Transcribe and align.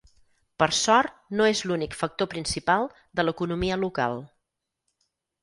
Per 0.61 0.67
sort 0.77 1.19
no 1.41 1.47
és 1.49 1.61
l'únic 1.71 1.97
factor 1.99 2.31
principal 2.33 2.89
de 3.21 3.27
l'economia 3.29 3.79
local. 3.85 4.19